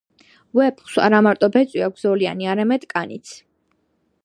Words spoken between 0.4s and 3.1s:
ვეფხვს არა მარტო ბეწვი აქვს ზოლიანი, არამედ